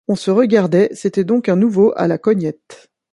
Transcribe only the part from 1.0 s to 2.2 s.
donc un nouveau à la